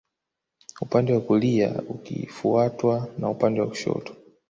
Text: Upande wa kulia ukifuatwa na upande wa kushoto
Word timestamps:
Upande 0.81 1.13
wa 1.13 1.21
kulia 1.21 1.81
ukifuatwa 1.89 3.07
na 3.17 3.29
upande 3.29 3.61
wa 3.61 3.67
kushoto 3.67 4.15